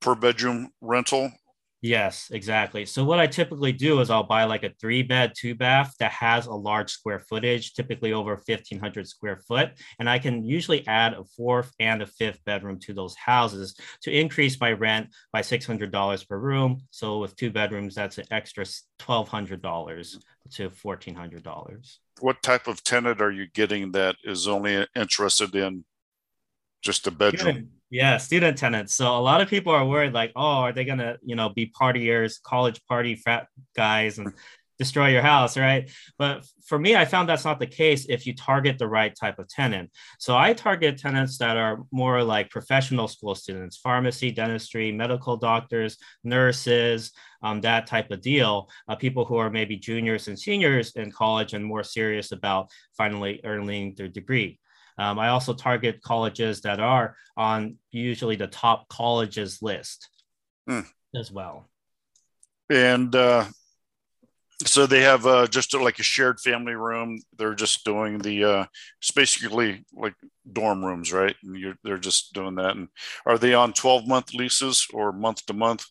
per 0.00 0.14
bedroom 0.14 0.70
rental 0.80 1.30
Yes, 1.84 2.30
exactly. 2.32 2.86
So 2.86 3.04
what 3.04 3.18
I 3.18 3.26
typically 3.26 3.70
do 3.70 4.00
is 4.00 4.08
I'll 4.08 4.22
buy 4.22 4.44
like 4.44 4.64
a 4.64 4.72
three 4.80 5.02
bed, 5.02 5.34
two 5.36 5.54
bath 5.54 5.92
that 5.98 6.12
has 6.12 6.46
a 6.46 6.54
large 6.54 6.90
square 6.90 7.20
footage, 7.20 7.74
typically 7.74 8.14
over 8.14 8.36
1500 8.36 9.06
square 9.06 9.36
foot. 9.36 9.72
And 9.98 10.08
I 10.08 10.18
can 10.18 10.42
usually 10.46 10.86
add 10.86 11.12
a 11.12 11.24
fourth 11.36 11.70
and 11.78 12.00
a 12.00 12.06
fifth 12.06 12.42
bedroom 12.46 12.78
to 12.84 12.94
those 12.94 13.14
houses 13.16 13.76
to 14.00 14.10
increase 14.10 14.58
my 14.58 14.72
rent 14.72 15.08
by 15.30 15.42
$600 15.42 16.26
per 16.26 16.38
room. 16.38 16.80
So 16.90 17.18
with 17.18 17.36
two 17.36 17.50
bedrooms, 17.50 17.94
that's 17.94 18.16
an 18.16 18.24
extra 18.30 18.64
$1,200 18.64 20.16
to 20.52 20.70
$1,400. 20.70 21.96
What 22.20 22.42
type 22.42 22.66
of 22.66 22.82
tenant 22.82 23.20
are 23.20 23.30
you 23.30 23.46
getting 23.52 23.92
that 23.92 24.16
is 24.24 24.48
only 24.48 24.86
interested 24.96 25.54
in 25.54 25.84
just 26.80 27.06
a 27.06 27.10
bedroom? 27.10 27.72
Yeah, 27.90 28.16
student 28.16 28.58
tenants. 28.58 28.94
So 28.94 29.16
a 29.16 29.20
lot 29.20 29.40
of 29.40 29.48
people 29.48 29.72
are 29.72 29.86
worried, 29.86 30.12
like, 30.12 30.32
oh, 30.34 30.62
are 30.64 30.72
they 30.72 30.84
gonna, 30.84 31.16
you 31.22 31.36
know, 31.36 31.50
be 31.50 31.66
partiers, 31.80 32.42
college 32.42 32.84
party 32.86 33.14
frat 33.14 33.46
guys, 33.76 34.18
and 34.18 34.32
destroy 34.78 35.08
your 35.08 35.22
house, 35.22 35.56
right? 35.56 35.88
But 36.18 36.44
for 36.66 36.78
me, 36.78 36.96
I 36.96 37.04
found 37.04 37.28
that's 37.28 37.44
not 37.44 37.60
the 37.60 37.66
case 37.66 38.06
if 38.08 38.26
you 38.26 38.34
target 38.34 38.78
the 38.78 38.88
right 38.88 39.14
type 39.14 39.38
of 39.38 39.48
tenant. 39.48 39.90
So 40.18 40.36
I 40.36 40.52
target 40.52 40.98
tenants 40.98 41.38
that 41.38 41.56
are 41.56 41.84
more 41.92 42.24
like 42.24 42.50
professional 42.50 43.06
school 43.06 43.36
students, 43.36 43.76
pharmacy, 43.76 44.32
dentistry, 44.32 44.90
medical 44.90 45.36
doctors, 45.36 45.96
nurses, 46.24 47.12
um, 47.42 47.60
that 47.60 47.86
type 47.86 48.10
of 48.10 48.20
deal. 48.20 48.68
Uh, 48.88 48.96
people 48.96 49.24
who 49.24 49.36
are 49.36 49.50
maybe 49.50 49.76
juniors 49.76 50.26
and 50.26 50.38
seniors 50.38 50.92
in 50.96 51.12
college 51.12 51.52
and 51.52 51.64
more 51.64 51.84
serious 51.84 52.32
about 52.32 52.70
finally 52.96 53.40
earning 53.44 53.94
their 53.96 54.08
degree. 54.08 54.58
Um, 54.98 55.18
I 55.18 55.28
also 55.28 55.54
target 55.54 56.02
colleges 56.02 56.60
that 56.62 56.80
are 56.80 57.16
on 57.36 57.76
usually 57.90 58.36
the 58.36 58.46
top 58.46 58.88
colleges 58.88 59.60
list 59.60 60.08
mm. 60.68 60.86
as 61.16 61.32
well. 61.32 61.68
and 62.70 63.14
uh, 63.14 63.46
so 64.64 64.86
they 64.86 65.02
have 65.02 65.26
uh, 65.26 65.46
just 65.46 65.74
like 65.74 65.98
a 65.98 66.04
shared 66.04 66.40
family 66.40 66.74
room. 66.74 67.20
They're 67.36 67.54
just 67.54 67.84
doing 67.84 68.18
the 68.18 68.44
uh, 68.44 68.64
it's 69.00 69.10
basically 69.10 69.84
like 69.92 70.14
dorm 70.50 70.84
rooms, 70.84 71.12
right? 71.12 71.34
And 71.42 71.56
you're, 71.56 71.74
they're 71.82 71.98
just 71.98 72.32
doing 72.32 72.54
that. 72.56 72.76
And 72.76 72.88
are 73.26 73.38
they 73.38 73.54
on 73.54 73.72
twelve 73.72 74.06
month 74.06 74.32
leases 74.32 74.86
or 74.92 75.12
month 75.12 75.44
to 75.46 75.52
month? 75.52 75.84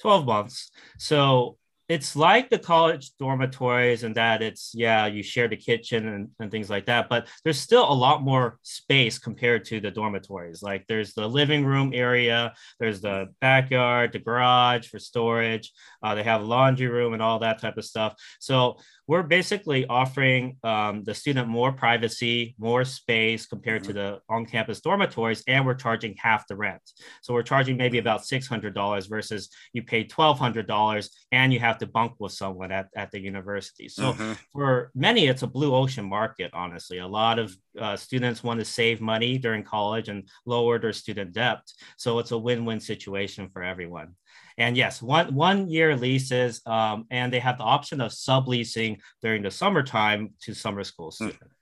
12 0.00 0.26
months. 0.26 0.70
So 0.98 1.56
it's 1.88 2.16
like 2.16 2.48
the 2.48 2.58
college 2.58 3.10
dormitories 3.18 4.04
and 4.04 4.14
that 4.14 4.42
it's 4.42 4.72
yeah 4.74 5.06
you 5.06 5.22
share 5.22 5.48
the 5.48 5.56
kitchen 5.56 6.08
and, 6.08 6.28
and 6.40 6.50
things 6.50 6.70
like 6.70 6.86
that 6.86 7.08
but 7.08 7.26
there's 7.44 7.60
still 7.60 7.90
a 7.90 7.92
lot 7.92 8.22
more 8.22 8.58
space 8.62 9.18
compared 9.18 9.64
to 9.64 9.80
the 9.80 9.90
dormitories. 9.90 10.62
Like 10.62 10.86
there's 10.88 11.14
the 11.14 11.28
living 11.28 11.64
room 11.64 11.92
area 11.94 12.54
there's 12.80 13.00
the 13.00 13.28
backyard 13.40 14.12
the 14.12 14.18
garage 14.18 14.88
for 14.88 14.98
storage 14.98 15.72
uh, 16.02 16.14
they 16.14 16.22
have 16.22 16.42
laundry 16.42 16.88
room 16.88 17.12
and 17.12 17.22
all 17.22 17.38
that 17.40 17.60
type 17.60 17.76
of 17.76 17.84
stuff. 17.84 18.14
So 18.40 18.78
we're 19.06 19.22
basically 19.22 19.86
offering 19.86 20.56
um, 20.64 21.04
the 21.04 21.14
student 21.14 21.48
more 21.48 21.72
privacy 21.72 22.54
more 22.58 22.84
space 22.84 23.46
compared 23.46 23.82
mm-hmm. 23.82 23.92
to 23.92 23.92
the 23.92 24.20
on-campus 24.28 24.80
dormitories 24.80 25.42
and 25.46 25.66
we're 25.66 25.74
charging 25.74 26.14
half 26.16 26.46
the 26.48 26.56
rent. 26.56 26.82
So 27.22 27.34
we're 27.34 27.42
charging 27.42 27.76
maybe 27.76 27.98
about 27.98 28.22
$600 28.22 29.08
versus 29.08 29.50
you 29.72 29.82
pay 29.82 30.04
$1200 30.04 31.08
and 31.32 31.52
you 31.52 31.60
have 31.60 31.73
to 31.80 31.86
bunk 31.86 32.12
with 32.18 32.32
someone 32.32 32.72
at, 32.72 32.88
at 32.96 33.10
the 33.10 33.20
university. 33.20 33.88
So 33.88 34.12
mm-hmm. 34.12 34.32
for 34.52 34.90
many, 34.94 35.26
it's 35.26 35.42
a 35.42 35.46
blue 35.46 35.74
ocean 35.74 36.04
market, 36.04 36.50
honestly. 36.54 36.98
A 36.98 37.06
lot 37.06 37.38
of 37.38 37.56
uh, 37.78 37.96
students 37.96 38.42
want 38.42 38.60
to 38.60 38.64
save 38.64 39.00
money 39.00 39.38
during 39.38 39.62
college 39.62 40.08
and 40.08 40.28
lower 40.46 40.78
their 40.78 40.92
student 40.92 41.32
debt. 41.32 41.60
So 41.96 42.18
it's 42.18 42.32
a 42.32 42.38
win-win 42.38 42.80
situation 42.80 43.48
for 43.52 43.62
everyone. 43.62 44.14
And 44.56 44.76
yes, 44.76 45.02
one 45.02 45.34
one 45.34 45.68
year 45.68 45.96
leases, 45.96 46.60
um, 46.66 47.06
and 47.10 47.32
they 47.32 47.40
have 47.40 47.58
the 47.58 47.64
option 47.64 48.00
of 48.00 48.12
subleasing 48.12 49.00
during 49.20 49.42
the 49.42 49.50
summertime 49.50 50.34
to 50.42 50.54
summer 50.54 50.84
school 50.84 51.12
hmm. 51.18 51.28
students. 51.28 51.54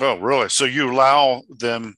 Oh, 0.00 0.18
really? 0.18 0.48
So 0.48 0.64
you 0.64 0.90
allow 0.90 1.42
them 1.58 1.94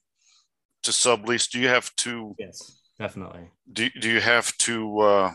to 0.83 0.91
sublease? 0.91 1.49
Do 1.49 1.59
you 1.59 1.69
have 1.69 1.95
to? 1.97 2.35
Yes, 2.37 2.79
definitely. 2.99 3.49
Do 3.71 3.89
Do 3.89 4.09
you 4.09 4.19
have 4.19 4.55
to 4.59 4.99
uh, 4.99 5.31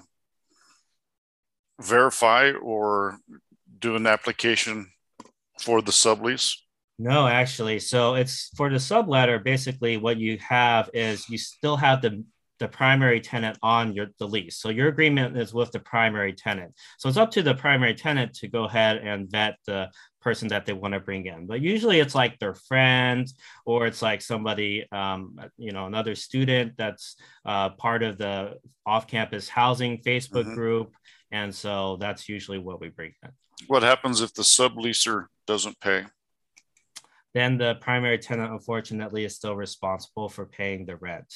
verify 1.81 2.53
or 2.53 3.19
do 3.79 3.97
an 3.97 4.07
application 4.07 4.91
for 5.61 5.83
the 5.83 5.93
sublease? 5.93 6.55
No, 6.99 7.27
actually. 7.27 7.79
So 7.79 8.15
it's 8.15 8.51
for 8.57 8.69
the 8.69 8.77
subletter. 8.77 9.43
Basically, 9.43 9.97
what 9.97 10.19
you 10.19 10.39
have 10.39 10.91
is 10.93 11.29
you 11.29 11.39
still 11.39 11.77
have 11.77 12.03
the 12.03 12.25
the 12.59 12.69
primary 12.69 13.21
tenant 13.21 13.59
on 13.63 13.95
your 13.95 14.09
the 14.19 14.29
lease. 14.29 14.59
So 14.59 14.69
your 14.69 14.89
agreement 14.89 15.37
is 15.37 15.55
with 15.55 15.73
the 15.73 15.81
primary 15.81 16.35
tenant. 16.35 16.75
So 16.99 17.09
it's 17.09 17.17
up 17.17 17.31
to 17.33 17.43
the 17.43 17.55
primary 17.55 17.95
tenant 17.95 18.35
to 18.35 18.49
go 18.49 18.65
ahead 18.65 18.99
and 18.99 19.31
vet 19.31 19.57
the 19.67 19.89
person 20.21 20.49
that 20.49 20.67
they 20.67 20.75
want 20.75 20.93
to 20.93 21.01
bring 21.01 21.25
in. 21.25 21.47
But 21.47 21.63
usually 21.63 22.01
it's 22.01 22.15
like 22.15 22.39
their 22.39 22.55
friend 22.55 23.27
or 23.65 23.87
it's 23.87 24.03
like 24.03 24.21
somebody, 24.21 24.87
um, 24.93 25.41
you 25.57 25.73
know, 25.73 25.87
another 25.87 26.15
student 26.15 26.75
that's 26.77 27.17
uh, 27.47 27.71
part 27.71 28.03
of 28.03 28.19
the 28.19 28.59
off-campus 28.85 29.49
housing 29.49 30.03
Facebook 30.03 30.45
mm-hmm. 30.45 30.55
group. 30.55 30.93
And 31.33 31.55
so 31.55 31.97
that's 32.01 32.29
usually 32.29 32.59
what 32.59 32.81
we 32.81 32.89
bring 32.89 33.15
in. 33.23 33.31
What 33.67 33.83
happens 33.83 34.21
if 34.21 34.35
the 34.35 34.43
subleaser 34.43 35.27
doesn't 35.47 35.81
pay? 35.81 36.05
Then 37.33 37.59
the 37.59 37.77
primary 37.81 38.19
tenant, 38.19 38.53
unfortunately, 38.53 39.25
is 39.25 39.37
still 39.37 39.55
responsible 39.55 40.29
for 40.29 40.47
paying 40.47 40.85
the 40.87 40.97
rent. 40.97 41.33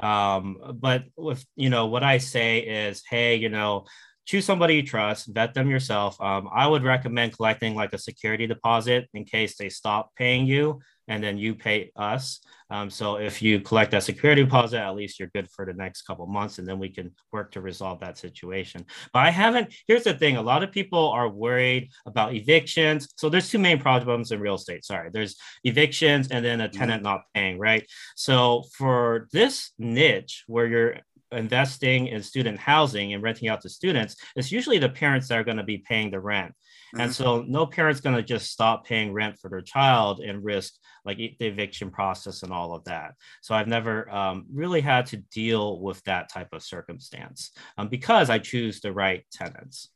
Um, 0.00 0.56
but 0.74 1.04
with 1.16 1.44
you 1.54 1.70
know 1.70 1.86
what 1.86 2.02
I 2.02 2.18
say 2.18 2.58
is, 2.58 3.04
hey, 3.08 3.36
you 3.36 3.48
know, 3.48 3.86
choose 4.24 4.44
somebody 4.44 4.74
you 4.76 4.82
trust, 4.82 5.32
vet 5.32 5.54
them 5.54 5.70
yourself. 5.70 6.20
Um, 6.20 6.48
I 6.52 6.66
would 6.66 6.82
recommend 6.82 7.36
collecting 7.36 7.76
like 7.76 7.92
a 7.92 7.98
security 7.98 8.48
deposit 8.48 9.08
in 9.14 9.24
case 9.24 9.56
they 9.56 9.68
stop 9.68 10.10
paying 10.16 10.46
you 10.46 10.80
and 11.08 11.22
then 11.22 11.38
you 11.38 11.54
pay 11.54 11.90
us. 11.96 12.40
Um, 12.70 12.90
so 12.90 13.16
if 13.16 13.40
you 13.40 13.60
collect 13.60 13.92
that 13.92 14.02
security 14.02 14.42
deposit, 14.42 14.80
at 14.80 14.96
least 14.96 15.20
you're 15.20 15.30
good 15.34 15.48
for 15.50 15.64
the 15.64 15.72
next 15.72 16.02
couple 16.02 16.26
months, 16.26 16.58
and 16.58 16.66
then 16.66 16.78
we 16.78 16.88
can 16.88 17.12
work 17.32 17.52
to 17.52 17.60
resolve 17.60 18.00
that 18.00 18.18
situation. 18.18 18.84
But 19.12 19.20
I 19.20 19.30
haven't. 19.30 19.72
Here's 19.86 20.04
the 20.04 20.14
thing: 20.14 20.36
a 20.36 20.42
lot 20.42 20.62
of 20.62 20.72
people 20.72 21.08
are 21.10 21.28
worried 21.28 21.90
about 22.06 22.34
evictions. 22.34 23.08
So 23.16 23.28
there's 23.28 23.48
two 23.48 23.58
main 23.58 23.78
problems 23.78 24.32
in 24.32 24.40
real 24.40 24.56
estate. 24.56 24.84
Sorry, 24.84 25.10
there's 25.12 25.36
evictions 25.64 26.28
and 26.28 26.44
then 26.44 26.60
a 26.60 26.68
tenant 26.68 27.02
not 27.02 27.22
paying. 27.34 27.58
Right. 27.58 27.86
So 28.16 28.64
for 28.76 29.28
this 29.32 29.72
niche 29.78 30.44
where 30.48 30.66
you're 30.66 30.96
investing 31.32 32.08
in 32.08 32.22
student 32.22 32.58
housing 32.58 33.12
and 33.12 33.22
renting 33.22 33.48
out 33.48 33.60
to 33.60 33.68
students, 33.68 34.16
it's 34.34 34.52
usually 34.52 34.78
the 34.78 34.88
parents 34.88 35.28
that 35.28 35.38
are 35.38 35.44
going 35.44 35.56
to 35.56 35.64
be 35.64 35.78
paying 35.78 36.10
the 36.10 36.20
rent. 36.20 36.52
Mm-hmm. 36.94 37.00
And 37.00 37.14
so 37.14 37.42
no 37.42 37.66
parent's 37.66 38.00
going 38.00 38.16
to 38.16 38.22
just 38.22 38.50
stop 38.50 38.86
paying 38.86 39.12
rent 39.12 39.38
for 39.38 39.48
their 39.48 39.60
child 39.60 40.20
and 40.20 40.44
risk 40.44 40.74
like 41.04 41.18
the 41.18 41.34
eviction 41.40 41.90
process 41.90 42.42
and 42.42 42.52
all 42.52 42.74
of 42.74 42.84
that. 42.84 43.14
So 43.42 43.54
I've 43.54 43.68
never 43.68 44.10
um, 44.10 44.46
really 44.52 44.80
had 44.80 45.06
to 45.06 45.16
deal 45.16 45.80
with 45.80 46.02
that 46.04 46.30
type 46.30 46.48
of 46.52 46.62
circumstance 46.62 47.52
um, 47.76 47.88
because 47.88 48.30
I 48.30 48.38
choose 48.38 48.80
the 48.80 48.92
right 48.92 49.24
tenants. 49.32 49.90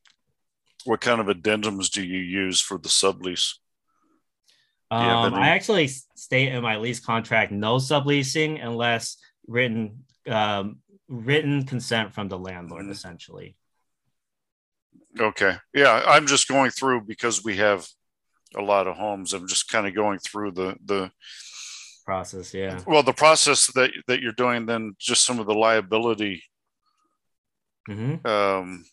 What 0.84 1.00
kind 1.00 1.20
of 1.20 1.26
addendums 1.26 1.90
do 1.90 2.02
you 2.02 2.18
use 2.18 2.60
for 2.60 2.78
the 2.78 2.88
sublease? 2.88 3.54
Um, 4.92 5.34
I 5.34 5.50
actually 5.50 5.86
state 5.86 6.52
in 6.52 6.62
my 6.62 6.76
lease 6.76 6.98
contract 6.98 7.52
no 7.52 7.76
subleasing 7.76 8.64
unless 8.64 9.18
written 9.46 10.04
um, 10.26 10.78
written 11.08 11.64
consent 11.64 12.12
from 12.12 12.28
the 12.28 12.38
landlord, 12.38 12.82
mm-hmm. 12.82 12.92
essentially. 12.92 13.56
Okay. 15.18 15.56
Yeah, 15.74 16.02
I'm 16.06 16.26
just 16.26 16.48
going 16.48 16.70
through 16.70 17.02
because 17.02 17.44
we 17.44 17.56
have 17.56 17.86
a 18.56 18.62
lot 18.62 18.86
of 18.86 18.96
homes. 18.96 19.32
I'm 19.32 19.48
just 19.48 19.68
kind 19.68 19.86
of 19.86 19.94
going 19.94 20.18
through 20.18 20.52
the 20.52 20.76
the 20.84 21.10
process. 22.04 22.52
Yeah. 22.54 22.80
Well, 22.86 23.02
the 23.02 23.12
process 23.12 23.66
that 23.72 23.90
that 24.06 24.20
you're 24.20 24.32
doing, 24.32 24.66
then 24.66 24.94
just 24.98 25.24
some 25.24 25.40
of 25.40 25.46
the 25.46 25.54
liability 25.54 26.42
mm-hmm. 27.88 28.26
um, 28.26 28.84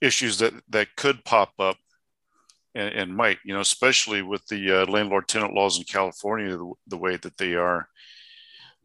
issues 0.00 0.38
that 0.38 0.54
that 0.70 0.96
could 0.96 1.24
pop 1.24 1.52
up. 1.58 1.76
And, 2.74 2.94
and 2.94 3.16
might, 3.16 3.38
you 3.42 3.54
know, 3.54 3.60
especially 3.60 4.20
with 4.20 4.46
the 4.48 4.82
uh, 4.82 4.84
landlord 4.84 5.28
tenant 5.28 5.54
laws 5.54 5.78
in 5.78 5.84
California, 5.84 6.58
the, 6.58 6.72
the 6.88 6.98
way 6.98 7.16
that 7.16 7.38
they 7.38 7.54
are, 7.54 7.88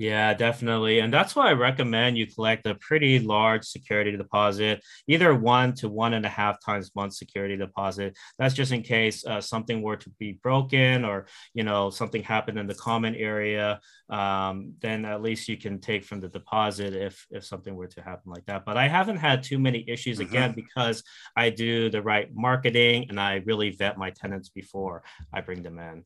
yeah, 0.01 0.33
definitely. 0.33 0.97
And 0.97 1.13
that's 1.13 1.35
why 1.35 1.49
I 1.49 1.53
recommend 1.53 2.17
you 2.17 2.25
collect 2.25 2.65
a 2.65 2.73
pretty 2.73 3.19
large 3.19 3.63
security 3.63 4.17
deposit, 4.17 4.83
either 5.07 5.35
one 5.35 5.75
to 5.75 5.89
one 5.89 6.15
and 6.15 6.25
a 6.25 6.29
half 6.29 6.57
times 6.65 6.89
month 6.95 7.13
security 7.13 7.55
deposit. 7.55 8.17
That's 8.39 8.55
just 8.55 8.71
in 8.71 8.81
case 8.81 9.23
uh, 9.23 9.41
something 9.41 9.83
were 9.83 9.97
to 9.97 10.09
be 10.17 10.39
broken 10.41 11.05
or, 11.05 11.27
you 11.53 11.63
know, 11.63 11.91
something 11.91 12.23
happened 12.23 12.57
in 12.57 12.65
the 12.65 12.73
common 12.73 13.13
area. 13.13 13.79
Um, 14.09 14.73
then 14.81 15.05
at 15.05 15.21
least 15.21 15.47
you 15.47 15.55
can 15.55 15.79
take 15.79 16.03
from 16.03 16.19
the 16.19 16.29
deposit 16.29 16.95
if, 16.95 17.23
if 17.29 17.45
something 17.45 17.75
were 17.75 17.85
to 17.89 18.01
happen 18.01 18.31
like 18.31 18.47
that. 18.47 18.65
But 18.65 18.77
I 18.77 18.87
haven't 18.87 19.17
had 19.17 19.43
too 19.43 19.59
many 19.59 19.85
issues 19.87 20.17
mm-hmm. 20.17 20.29
again 20.29 20.53
because 20.53 21.03
I 21.37 21.51
do 21.51 21.91
the 21.91 22.01
right 22.01 22.27
marketing 22.33 23.05
and 23.09 23.19
I 23.19 23.43
really 23.45 23.69
vet 23.69 23.99
my 23.99 24.09
tenants 24.09 24.49
before 24.49 25.03
I 25.31 25.41
bring 25.41 25.61
them 25.61 25.77
in. 25.77 26.05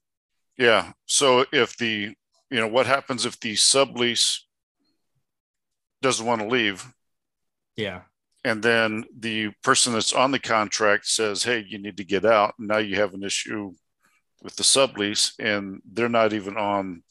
Yeah. 0.57 0.91
So 1.05 1.45
if 1.53 1.77
the 1.77 2.13
you 2.49 2.59
know, 2.59 2.67
what 2.67 2.85
happens 2.85 3.25
if 3.25 3.39
the 3.39 3.55
sublease 3.55 4.39
doesn't 6.01 6.25
want 6.25 6.41
to 6.41 6.47
leave? 6.47 6.85
Yeah. 7.75 8.01
And 8.43 8.61
then 8.61 9.05
the 9.17 9.49
person 9.63 9.93
that's 9.93 10.13
on 10.13 10.31
the 10.31 10.39
contract 10.39 11.07
says, 11.07 11.43
hey, 11.43 11.65
you 11.67 11.79
need 11.79 11.97
to 11.97 12.03
get 12.03 12.25
out. 12.25 12.53
And 12.59 12.67
now 12.67 12.77
you 12.77 12.95
have 12.97 13.13
an 13.13 13.23
issue 13.23 13.73
with 14.43 14.55
the 14.55 14.63
sublease 14.63 15.33
and 15.39 15.81
they're 15.91 16.09
not 16.09 16.33
even 16.33 16.55
on 16.55 17.01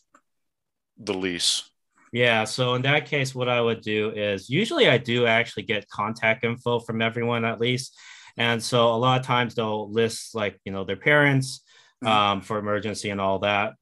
the 0.97 1.15
lease. 1.15 1.69
Yeah. 2.13 2.45
So 2.45 2.75
in 2.75 2.83
that 2.83 3.07
case, 3.07 3.35
what 3.35 3.49
I 3.49 3.61
would 3.61 3.81
do 3.81 4.11
is 4.11 4.49
usually 4.49 4.89
I 4.89 4.99
do 4.99 5.27
actually 5.27 5.65
get 5.65 5.89
contact 5.89 6.45
info 6.45 6.79
from 6.79 7.03
everyone 7.03 7.45
at 7.45 7.61
least. 7.61 7.99
And 8.37 8.63
so 8.63 8.95
a 8.95 8.97
lot 8.97 9.19
of 9.19 9.27
times 9.27 9.57
they'll 9.57 9.91
list 9.91 10.37
like, 10.37 10.61
you 10.65 10.71
know, 10.71 10.85
their 10.85 10.97
parents 10.97 11.65
mm-hmm. 12.05 12.13
um, 12.13 12.41
for 12.41 12.59
emergency 12.59 13.11
and 13.11 13.21
all 13.21 13.41
that. 13.41 13.73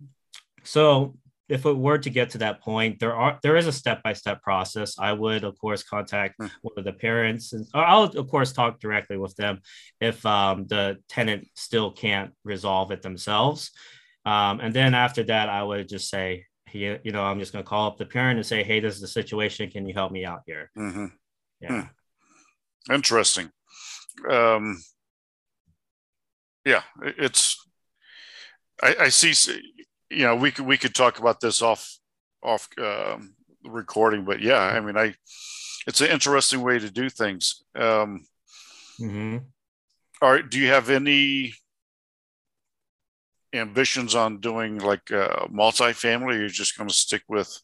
So 0.64 1.16
if 1.52 1.66
it 1.66 1.76
were 1.76 1.98
to 1.98 2.08
get 2.08 2.30
to 2.30 2.38
that 2.38 2.62
point, 2.62 2.98
there 2.98 3.14
are 3.14 3.38
there 3.42 3.56
is 3.56 3.66
a 3.66 3.72
step 3.72 4.02
by 4.02 4.14
step 4.14 4.42
process. 4.42 4.98
I 4.98 5.12
would, 5.12 5.44
of 5.44 5.58
course, 5.58 5.82
contact 5.82 6.38
mm. 6.40 6.50
one 6.62 6.74
of 6.78 6.84
the 6.84 6.94
parents, 6.94 7.52
and 7.52 7.66
I'll 7.74 8.04
of 8.04 8.28
course 8.30 8.52
talk 8.52 8.80
directly 8.80 9.18
with 9.18 9.36
them 9.36 9.60
if 10.00 10.24
um, 10.24 10.66
the 10.66 10.96
tenant 11.10 11.46
still 11.54 11.92
can't 11.92 12.32
resolve 12.42 12.90
it 12.90 13.02
themselves. 13.02 13.70
Um, 14.24 14.60
and 14.60 14.72
then 14.72 14.94
after 14.94 15.22
that, 15.24 15.50
I 15.50 15.62
would 15.62 15.90
just 15.90 16.08
say, 16.08 16.46
you 16.72 16.98
know, 17.04 17.22
I'm 17.22 17.38
just 17.38 17.52
going 17.52 17.64
to 17.64 17.68
call 17.68 17.86
up 17.86 17.98
the 17.98 18.06
parent 18.06 18.38
and 18.38 18.46
say, 18.46 18.62
hey, 18.62 18.80
this 18.80 18.94
is 18.94 19.02
the 19.02 19.08
situation. 19.08 19.70
Can 19.70 19.86
you 19.86 19.92
help 19.92 20.10
me 20.10 20.24
out 20.24 20.40
here? 20.46 20.70
Mm-hmm. 20.78 21.06
Yeah. 21.60 21.82
Hmm. 21.82 22.94
Interesting. 22.94 23.50
Um, 24.30 24.82
yeah, 26.64 26.82
it's. 27.02 27.58
I, 28.82 28.96
I 29.00 29.08
see 29.10 29.34
you 30.12 30.24
know, 30.24 30.36
we 30.36 30.50
could 30.50 30.66
we 30.66 30.78
could 30.78 30.94
talk 30.94 31.18
about 31.18 31.40
this 31.40 31.62
off 31.62 31.98
off 32.42 32.68
um, 32.78 33.34
recording, 33.64 34.24
but 34.24 34.40
yeah, 34.40 34.60
I 34.60 34.80
mean, 34.80 34.96
I 34.96 35.14
it's 35.86 36.00
an 36.00 36.10
interesting 36.10 36.62
way 36.62 36.78
to 36.78 36.90
do 36.90 37.08
things. 37.08 37.64
Um, 37.74 38.26
Mm-hmm. 39.02 39.38
All 40.20 40.32
right. 40.32 40.48
Do 40.48 40.58
you 40.58 40.68
have 40.68 40.90
any 40.90 41.54
ambitions 43.52 44.14
on 44.14 44.38
doing 44.38 44.78
like 44.78 45.10
uh, 45.10 45.46
multifamily, 45.46 46.34
or 46.34 46.38
you're 46.38 46.48
just 46.48 46.76
going 46.76 46.88
to 46.88 46.94
stick 46.94 47.22
with 47.28 47.60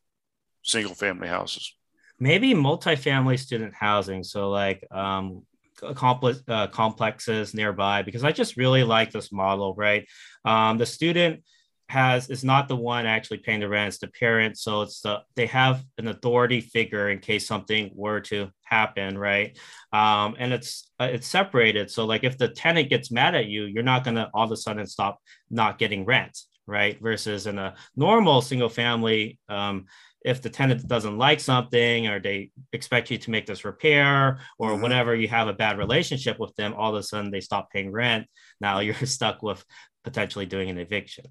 single 0.62 0.94
family 0.94 1.28
houses? 1.28 1.74
Maybe 2.18 2.54
multifamily 2.54 3.38
student 3.38 3.74
housing. 3.74 4.24
So 4.24 4.50
like 4.50 4.84
um, 4.90 5.46
complex 5.94 6.42
uh, 6.48 6.66
complexes 6.66 7.54
nearby 7.54 8.02
because 8.02 8.24
I 8.24 8.32
just 8.32 8.56
really 8.56 8.82
like 8.82 9.12
this 9.12 9.30
model. 9.30 9.74
Right, 9.74 10.06
um, 10.44 10.78
the 10.78 10.86
student 10.86 11.44
has 11.88 12.28
is 12.28 12.44
not 12.44 12.68
the 12.68 12.76
one 12.76 13.06
actually 13.06 13.38
paying 13.38 13.60
the 13.60 13.68
rent; 13.68 13.88
it's 13.88 13.98
the 13.98 14.08
parent. 14.08 14.58
So 14.58 14.82
it's 14.82 15.00
the 15.00 15.22
they 15.36 15.46
have 15.46 15.82
an 15.96 16.08
authority 16.08 16.60
figure 16.60 17.08
in 17.08 17.18
case 17.18 17.46
something 17.46 17.90
were 17.94 18.20
to 18.22 18.50
happen, 18.62 19.16
right? 19.16 19.58
Um, 19.92 20.36
and 20.38 20.52
it's 20.52 20.90
uh, 21.00 21.08
it's 21.10 21.26
separated. 21.26 21.90
So 21.90 22.04
like 22.04 22.24
if 22.24 22.36
the 22.38 22.48
tenant 22.48 22.90
gets 22.90 23.10
mad 23.10 23.34
at 23.34 23.46
you, 23.46 23.64
you're 23.64 23.82
not 23.82 24.04
gonna 24.04 24.30
all 24.34 24.44
of 24.44 24.52
a 24.52 24.56
sudden 24.56 24.86
stop 24.86 25.20
not 25.50 25.78
getting 25.78 26.04
rent, 26.04 26.38
right? 26.66 27.00
Versus 27.00 27.46
in 27.46 27.58
a 27.58 27.74
normal 27.96 28.42
single 28.42 28.68
family. 28.68 29.38
Um, 29.48 29.86
if 30.24 30.42
the 30.42 30.50
tenant 30.50 30.86
doesn't 30.86 31.16
like 31.16 31.40
something 31.40 32.08
or 32.08 32.18
they 32.18 32.50
expect 32.72 33.10
you 33.10 33.18
to 33.18 33.30
make 33.30 33.46
this 33.46 33.64
repair 33.64 34.40
or 34.58 34.72
mm-hmm. 34.72 34.82
whenever 34.82 35.14
you 35.14 35.28
have 35.28 35.48
a 35.48 35.52
bad 35.52 35.78
relationship 35.78 36.38
with 36.38 36.54
them 36.56 36.74
all 36.74 36.94
of 36.94 37.00
a 37.00 37.02
sudden 37.02 37.30
they 37.30 37.40
stop 37.40 37.70
paying 37.70 37.92
rent 37.92 38.26
now 38.60 38.78
you're 38.80 38.94
stuck 39.06 39.42
with 39.42 39.64
potentially 40.04 40.44
doing 40.44 40.68
an 40.68 40.78
eviction 40.78 41.24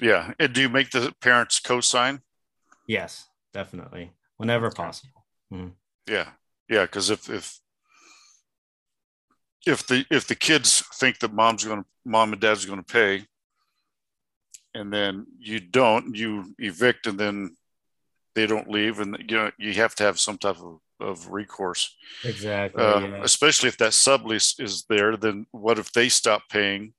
yeah 0.00 0.32
and 0.38 0.52
do 0.52 0.60
you 0.60 0.68
make 0.68 0.90
the 0.90 1.12
parents 1.20 1.60
co-sign 1.60 2.20
yes 2.86 3.28
definitely 3.52 4.12
whenever 4.36 4.70
possible 4.70 5.24
mm-hmm. 5.52 5.68
yeah 6.08 6.28
yeah 6.68 6.82
because 6.82 7.10
if 7.10 7.28
if 7.28 7.60
if 9.66 9.86
the 9.86 10.04
if 10.10 10.26
the 10.26 10.34
kids 10.34 10.82
think 10.94 11.18
that 11.18 11.32
mom's 11.32 11.64
going 11.64 11.82
to 11.82 11.88
mom 12.04 12.32
and 12.32 12.40
dad's 12.40 12.64
going 12.64 12.82
to 12.82 12.92
pay 12.92 13.24
and 14.74 14.92
then 14.92 15.26
you 15.38 15.60
don't 15.60 16.14
you 16.16 16.54
evict 16.58 17.06
and 17.06 17.18
then 17.18 17.56
they 18.34 18.46
don't 18.46 18.70
leave, 18.70 19.00
and 19.00 19.16
you 19.28 19.36
know 19.36 19.50
you 19.58 19.72
have 19.74 19.94
to 19.96 20.04
have 20.04 20.20
some 20.20 20.38
type 20.38 20.58
of, 20.60 20.78
of 21.00 21.30
recourse. 21.30 21.94
Exactly. 22.24 22.82
Uh, 22.82 23.00
yeah. 23.00 23.22
Especially 23.22 23.68
if 23.68 23.76
that 23.78 23.92
sublease 23.92 24.60
is 24.60 24.84
there, 24.88 25.16
then 25.16 25.46
what 25.50 25.78
if 25.78 25.92
they 25.92 26.08
stop 26.08 26.42
paying? 26.48 26.92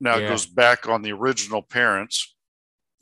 Now 0.00 0.16
yeah. 0.16 0.26
it 0.26 0.28
goes 0.28 0.46
back 0.46 0.88
on 0.88 1.02
the 1.02 1.12
original 1.12 1.62
parents, 1.62 2.34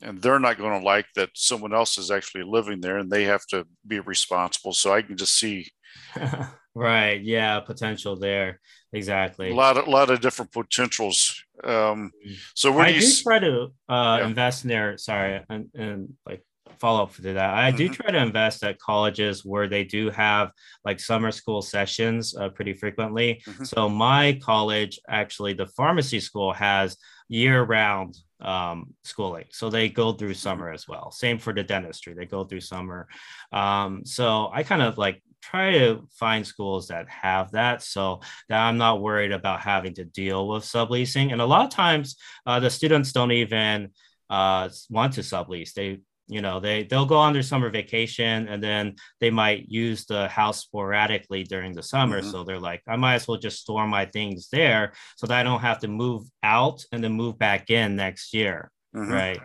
and 0.01 0.21
they're 0.21 0.39
not 0.39 0.57
going 0.57 0.79
to 0.79 0.85
like 0.85 1.07
that 1.15 1.29
someone 1.33 1.73
else 1.73 1.97
is 1.97 2.11
actually 2.11 2.43
living 2.43 2.81
there, 2.81 2.97
and 2.97 3.09
they 3.09 3.25
have 3.25 3.45
to 3.47 3.65
be 3.85 3.99
responsible. 3.99 4.73
So 4.73 4.93
I 4.93 5.01
can 5.01 5.17
just 5.17 5.37
see. 5.37 5.69
right. 6.75 7.21
Yeah. 7.21 7.59
Potential 7.61 8.17
there. 8.17 8.59
Exactly. 8.93 9.51
A 9.51 9.55
lot 9.55 9.77
of 9.77 9.87
lot 9.87 10.09
of 10.09 10.21
different 10.21 10.51
potentials. 10.51 11.43
Um, 11.63 11.71
mm-hmm. 11.71 12.33
so 12.55 12.71
where 12.71 12.85
I 12.85 12.93
do 12.93 12.99
you 12.99 13.13
try 13.21 13.39
to 13.39 13.67
uh, 13.89 14.17
yeah. 14.19 14.27
invest 14.27 14.63
in 14.63 14.69
there? 14.69 14.97
Sorry, 14.97 15.43
and, 15.49 15.69
and 15.73 16.13
like 16.25 16.43
follow 16.79 17.03
up 17.03 17.15
to 17.15 17.21
that. 17.21 17.53
I 17.53 17.69
mm-hmm. 17.69 17.77
do 17.77 17.89
try 17.89 18.11
to 18.11 18.17
invest 18.17 18.63
at 18.63 18.79
colleges 18.79 19.45
where 19.45 19.67
they 19.67 19.83
do 19.83 20.09
have 20.09 20.51
like 20.85 20.99
summer 20.99 21.31
school 21.31 21.61
sessions 21.61 22.35
uh, 22.35 22.49
pretty 22.49 22.73
frequently. 22.73 23.41
Mm-hmm. 23.47 23.63
So 23.65 23.89
my 23.89 24.39
college, 24.41 24.99
actually, 25.09 25.53
the 25.53 25.67
pharmacy 25.67 26.19
school 26.19 26.53
has 26.53 26.97
year 27.29 27.63
round 27.63 28.17
um, 28.39 28.93
schooling. 29.03 29.45
So 29.51 29.69
they 29.69 29.89
go 29.89 30.13
through 30.13 30.29
mm-hmm. 30.29 30.37
summer 30.37 30.71
as 30.71 30.87
well. 30.87 31.11
Same 31.11 31.37
for 31.39 31.53
the 31.53 31.63
dentistry, 31.63 32.13
they 32.13 32.25
go 32.25 32.43
through 32.43 32.61
summer. 32.61 33.07
Um, 33.51 34.05
so 34.05 34.49
I 34.53 34.63
kind 34.63 34.81
of 34.81 34.97
like 34.97 35.21
try 35.41 35.71
to 35.71 36.07
find 36.11 36.45
schools 36.45 36.87
that 36.87 37.07
have 37.09 37.51
that 37.51 37.81
so 37.81 38.21
that 38.49 38.59
I'm 38.59 38.77
not 38.77 39.01
worried 39.01 39.31
about 39.31 39.61
having 39.61 39.93
to 39.95 40.05
deal 40.05 40.47
with 40.47 40.63
subleasing. 40.63 41.31
And 41.31 41.41
a 41.41 41.45
lot 41.45 41.65
of 41.65 41.71
times 41.71 42.17
uh, 42.45 42.59
the 42.59 42.69
students 42.69 43.11
don't 43.11 43.31
even 43.31 43.91
uh, 44.29 44.69
want 44.89 45.13
to 45.13 45.21
sublease. 45.21 45.73
They 45.73 45.99
you 46.27 46.41
know 46.41 46.59
they 46.59 46.83
they'll 46.83 47.05
go 47.05 47.17
on 47.17 47.33
their 47.33 47.43
summer 47.43 47.69
vacation 47.69 48.47
and 48.47 48.61
then 48.61 48.95
they 49.19 49.29
might 49.29 49.69
use 49.69 50.05
the 50.05 50.27
house 50.27 50.61
sporadically 50.61 51.43
during 51.43 51.73
the 51.73 51.83
summer. 51.83 52.19
Mm-hmm. 52.19 52.31
so 52.31 52.43
they're 52.43 52.59
like 52.59 52.81
i 52.87 52.95
might 52.95 53.15
as 53.15 53.27
well 53.27 53.37
just 53.37 53.61
store 53.61 53.87
my 53.87 54.05
things 54.05 54.49
there 54.51 54.93
so 55.15 55.27
that 55.27 55.39
i 55.39 55.43
don't 55.43 55.61
have 55.61 55.79
to 55.79 55.87
move 55.87 56.23
out 56.43 56.83
and 56.91 57.03
then 57.03 57.13
move 57.13 57.37
back 57.37 57.69
in 57.69 57.95
next 57.95 58.33
year. 58.33 58.71
Mm-hmm. 58.95 59.11
right? 59.11 59.39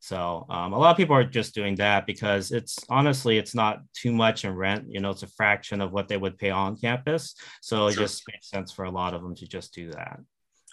So 0.00 0.44
um, 0.50 0.74
a 0.74 0.78
lot 0.78 0.90
of 0.90 0.98
people 0.98 1.16
are 1.16 1.24
just 1.24 1.54
doing 1.54 1.76
that 1.76 2.06
because 2.06 2.52
it's 2.52 2.78
honestly 2.90 3.38
it's 3.38 3.54
not 3.54 3.80
too 3.94 4.12
much 4.12 4.44
in 4.44 4.54
rent. 4.54 4.84
You 4.88 5.00
know 5.00 5.10
it's 5.10 5.22
a 5.22 5.28
fraction 5.28 5.80
of 5.80 5.92
what 5.92 6.08
they 6.08 6.18
would 6.18 6.36
pay 6.36 6.50
on 6.50 6.76
campus. 6.76 7.34
So 7.62 7.90
sure. 7.90 8.02
it 8.02 8.06
just 8.06 8.22
makes 8.30 8.50
sense 8.50 8.70
for 8.70 8.84
a 8.84 8.90
lot 8.90 9.14
of 9.14 9.22
them 9.22 9.34
to 9.36 9.46
just 9.46 9.72
do 9.72 9.90
that. 9.92 10.20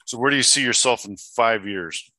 So 0.06 0.18
where 0.18 0.32
do 0.32 0.36
you 0.36 0.44
see 0.44 0.64
yourself 0.64 1.06
in 1.06 1.16
five 1.16 1.66
years 1.66 2.12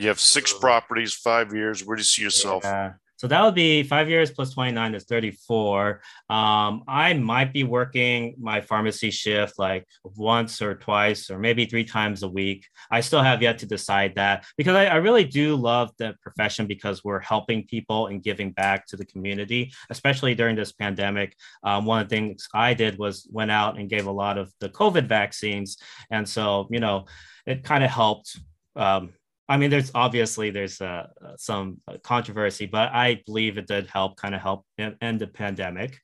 you 0.00 0.08
have 0.08 0.20
six 0.20 0.52
properties, 0.52 1.12
five 1.12 1.52
years. 1.52 1.84
Where 1.84 1.96
do 1.96 2.00
you 2.00 2.04
see 2.04 2.22
yourself? 2.22 2.64
Yeah. 2.64 2.94
So 3.20 3.26
that 3.26 3.44
would 3.44 3.54
be 3.54 3.82
five 3.82 4.08
years 4.08 4.30
plus 4.30 4.54
29 4.54 4.94
is 4.94 5.04
34. 5.04 6.00
Um, 6.30 6.84
I 6.88 7.12
might 7.12 7.52
be 7.52 7.64
working 7.64 8.34
my 8.38 8.62
pharmacy 8.62 9.10
shift 9.10 9.58
like 9.58 9.86
once 10.02 10.62
or 10.62 10.74
twice 10.74 11.28
or 11.28 11.38
maybe 11.38 11.66
three 11.66 11.84
times 11.84 12.22
a 12.22 12.28
week. 12.28 12.66
I 12.90 13.02
still 13.02 13.20
have 13.20 13.42
yet 13.42 13.58
to 13.58 13.66
decide 13.66 14.14
that 14.14 14.46
because 14.56 14.74
I, 14.74 14.86
I 14.86 14.94
really 14.96 15.24
do 15.24 15.54
love 15.54 15.90
the 15.98 16.14
profession 16.22 16.66
because 16.66 17.04
we're 17.04 17.20
helping 17.20 17.66
people 17.66 18.06
and 18.06 18.22
giving 18.22 18.52
back 18.52 18.86
to 18.86 18.96
the 18.96 19.04
community, 19.04 19.70
especially 19.90 20.34
during 20.34 20.56
this 20.56 20.72
pandemic. 20.72 21.36
Um, 21.62 21.84
one 21.84 22.00
of 22.00 22.08
the 22.08 22.16
things 22.16 22.48
I 22.54 22.72
did 22.72 22.96
was 22.96 23.28
went 23.30 23.50
out 23.50 23.78
and 23.78 23.90
gave 23.90 24.06
a 24.06 24.10
lot 24.10 24.38
of 24.38 24.50
the 24.60 24.70
COVID 24.70 25.08
vaccines. 25.08 25.76
And 26.10 26.26
so, 26.26 26.68
you 26.70 26.80
know, 26.80 27.04
it 27.44 27.64
kind 27.64 27.84
of 27.84 27.90
helped 27.90 28.40
um, 28.76 29.12
I 29.50 29.56
mean, 29.56 29.68
there's 29.68 29.90
obviously 29.96 30.50
there's 30.50 30.80
uh, 30.80 31.08
some 31.36 31.80
controversy, 32.04 32.66
but 32.66 32.90
I 32.94 33.20
believe 33.26 33.58
it 33.58 33.66
did 33.66 33.88
help 33.88 34.16
kind 34.16 34.32
of 34.32 34.40
help 34.40 34.64
end 34.78 35.18
the 35.20 35.26
pandemic. 35.26 35.98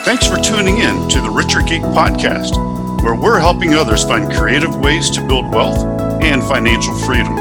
Thanks 0.06 0.26
for 0.28 0.38
tuning 0.38 0.78
in 0.78 1.10
to 1.10 1.20
the 1.20 1.30
Richer 1.30 1.62
Geek 1.62 1.82
podcast, 1.82 2.56
where 3.04 3.16
we're 3.16 3.40
helping 3.40 3.74
others 3.74 4.06
find 4.06 4.32
creative 4.32 4.78
ways 4.78 5.10
to 5.12 5.22
build 5.28 5.54
wealth 5.54 5.84
and 6.24 6.42
financial 6.42 6.96
freedom. 7.00 7.36